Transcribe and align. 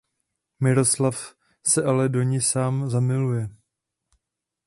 Miroslav 0.63 1.35
se 1.65 1.83
ale 1.83 2.09
do 2.09 2.21
ní 2.21 2.41
sám 2.41 2.89
zamiluje. 2.89 3.49